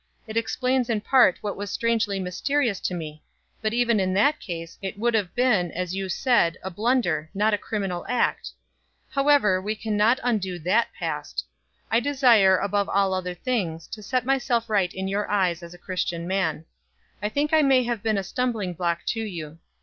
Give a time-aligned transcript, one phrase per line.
[0.25, 3.21] It explains in part what was strangely mysterious to me;
[3.61, 7.53] but even in that case, it would have been, as you said, a blunder, not
[7.53, 8.49] a criminal act
[9.11, 11.45] However, we can not undo that past.
[11.91, 15.85] I desire, above all other things, to set myself right in your eyes as a
[15.85, 16.65] Christian man.
[17.21, 19.59] I think I may have been a stumbling block to you.